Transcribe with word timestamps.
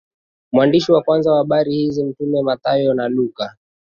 mwandishi 0.51 0.91
wa 0.91 1.01
kwanza 1.01 1.31
wa 1.31 1.37
habari 1.37 1.71
hizo 1.75 2.05
Mtume 2.05 2.41
Mathayo 2.41 2.93
na 2.93 3.07
Luka 3.09 3.55